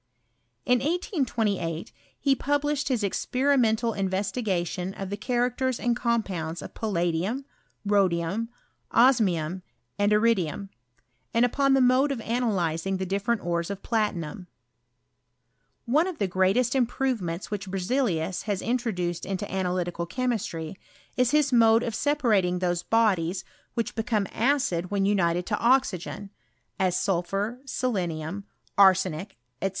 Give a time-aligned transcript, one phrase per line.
[0.65, 1.91] In 1828
[2.25, 7.43] ho published his experimental investi gation of the cliaractera and compounds of palla dium,
[7.85, 8.49] rhodium,
[8.89, 9.61] osmium,
[9.99, 10.69] aud iridium;
[11.35, 14.47] and upon the mode of analyzing the di£ferent_ores of platinum.
[15.85, 20.77] One of the greatest improvemeats which Berzelius lias introduced into analytical chemistry,
[21.15, 23.43] is his mods of separating those bodies
[23.75, 26.31] which became acid when unitf^ to oxygen,
[26.79, 28.45] as sulphur, selenium,
[28.79, 29.69] arsenic, &c.